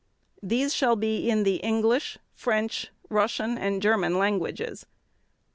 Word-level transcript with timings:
These 0.41 0.73
shall 0.73 0.95
be 0.95 1.29
in 1.29 1.43
the 1.43 1.57
English, 1.57 2.17
French, 2.33 2.87
Russian, 3.11 3.55
and 3.55 3.83
German 3.83 4.17
languages. 4.17 4.87